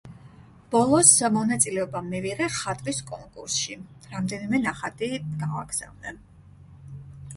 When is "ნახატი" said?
4.65-5.11